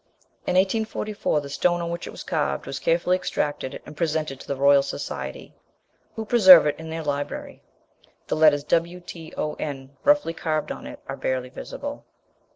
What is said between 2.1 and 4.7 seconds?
carved was carefully extracted and presented to the